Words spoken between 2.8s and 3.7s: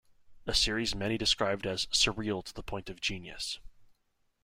of genius".